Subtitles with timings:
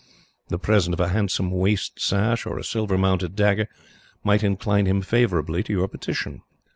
[0.47, 3.67] The present of a handsome waist sash, or a silver mounted dagger,
[4.23, 6.41] might incline him favourably to your petition."